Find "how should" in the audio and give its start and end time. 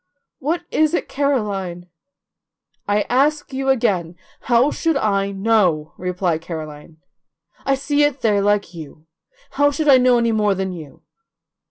4.49-4.97, 9.51-9.87